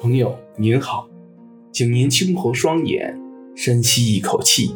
[0.00, 1.06] 朋友您好，
[1.70, 3.14] 请您轻合双眼，
[3.54, 4.74] 深吸一口气，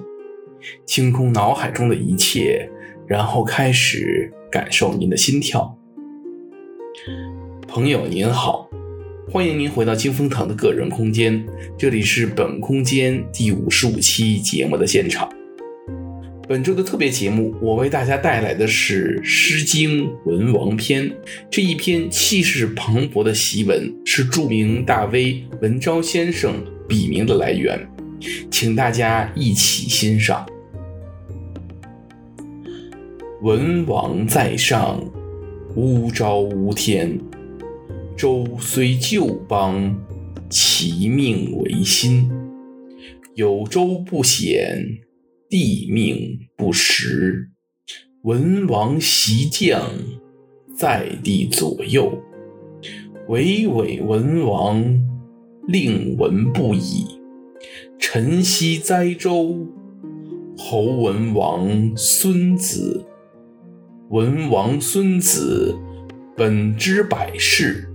[0.84, 2.68] 清空脑海中的一切，
[3.07, 5.75] 然后开始感受您的心跳。
[7.66, 8.68] 朋友您好，
[9.30, 11.43] 欢迎您回到金风堂的个人空间，
[11.79, 15.26] 这里是本空间第五十五期节目的现场。
[16.46, 21.08] 本周的特别节目，我为大家带来的是《诗经·文王篇》。
[21.50, 27.89] 这一篇气势磅礴的檄文，是著名大 V 文昭先生笔名的来源，
[28.50, 30.46] 请大家一起欣赏。
[33.41, 35.03] 文王在上，
[35.77, 37.19] 乌昭无天。
[38.17, 39.97] 周虽旧邦，
[40.50, 42.31] 其命维新。
[43.34, 44.98] 有周不显。
[45.56, 47.48] 帝命不实，
[48.22, 49.88] 文王袭将，
[50.77, 52.20] 在帝左右，
[53.28, 54.84] 巍巍文王，
[55.69, 57.06] 令文不已。
[58.00, 59.69] 臣昔哉周，
[60.58, 63.06] 侯文王孙子，
[64.10, 65.72] 文王孙子，
[66.36, 67.88] 本之百世，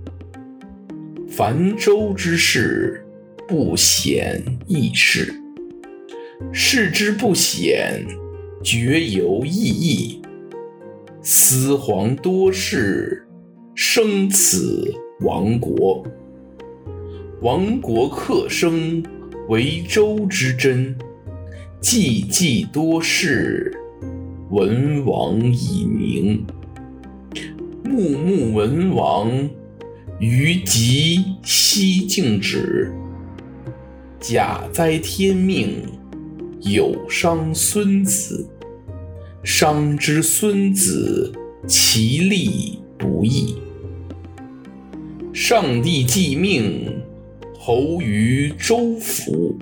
[1.28, 3.04] 凡周之事，
[3.46, 5.34] 不显易事。
[6.52, 8.04] 事之不显，
[8.62, 10.22] 厥犹异议。
[11.22, 13.26] 司皇多事，
[13.74, 16.04] 生此亡国。
[17.42, 19.02] 亡国克生，
[19.48, 20.96] 为周之真。
[21.80, 23.72] 济济多事，
[24.50, 26.44] 文王以宁。
[27.84, 29.30] 穆穆文王，
[30.18, 32.92] 于吉奚敬止。
[34.18, 35.82] 假哉天命！
[36.62, 38.46] 有伤孙子，
[39.42, 41.32] 伤之孙子，
[41.66, 43.56] 其利不义。
[45.32, 47.02] 上帝既命，
[47.58, 49.58] 侯于周服，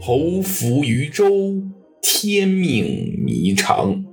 [0.00, 1.60] 侯服于周，
[2.00, 4.04] 天命弥长。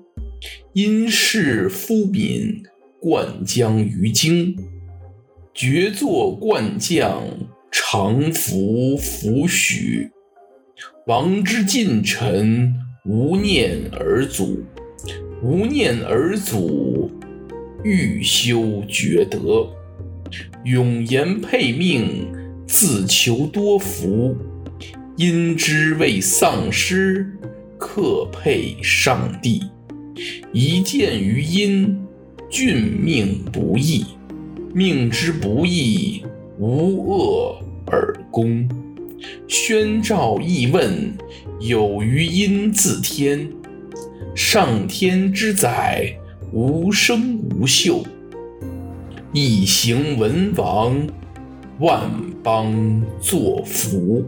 [0.74, 2.64] 因事夫闵，
[3.00, 4.56] 灌浆于荆，
[5.54, 7.22] 厥作灌浆，
[7.72, 10.10] 常服弗许。
[11.08, 14.64] 王之近臣，无念尔祖，
[15.42, 17.12] 无念尔祖，
[17.84, 19.68] 欲修厥德。
[20.64, 22.26] 永言配命，
[22.66, 24.34] 自求多福。
[25.18, 27.30] 因之为丧失，
[27.78, 29.62] 克配上帝。
[30.54, 32.00] 一见于殷，
[32.50, 34.06] 郡命不义，
[34.74, 36.24] 命之不义，
[36.58, 38.66] 无恶而功。
[39.48, 41.14] 宣诏议问，
[41.60, 43.50] 有余音自天。
[44.36, 46.12] 上天之载，
[46.52, 48.04] 无声无秀。
[49.32, 50.96] 一行文王，
[51.80, 52.10] 万
[52.44, 54.26] 邦作福。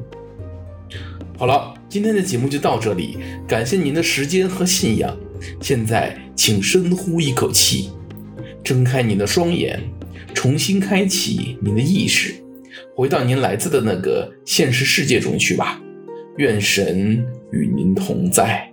[1.37, 3.17] 好了，今天的节目就到这里，
[3.47, 5.17] 感谢您的时间和信仰。
[5.59, 7.89] 现在，请深呼一口气，
[8.63, 9.81] 睁开您的双眼，
[10.33, 12.44] 重新开启您的意识。
[12.95, 15.81] 回到您来自的那个现实世界中去吧，
[16.37, 18.71] 愿神与您同在。